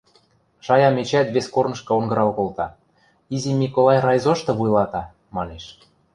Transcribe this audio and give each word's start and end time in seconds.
Шаям 0.65 0.95
эчеӓт 1.01 1.27
вес 1.35 1.47
корнышкы 1.55 1.91
онгырал 1.99 2.29
колта:– 2.37 2.67
Изи 3.35 3.51
Миколай 3.61 3.99
райзошты 4.05 4.51
вуйлата,– 4.57 5.03
манеш. 5.35 5.65